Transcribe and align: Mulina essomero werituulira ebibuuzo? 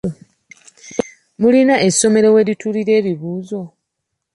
Mulina 1.39 1.75
essomero 1.87 2.27
werituulira 2.35 2.91
ebibuuzo? 2.99 3.61